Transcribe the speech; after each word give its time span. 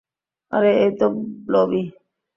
আরে, 0.51 0.71
এই 0.83 0.91
তো 0.99 1.05
ব্লবি। 1.47 1.81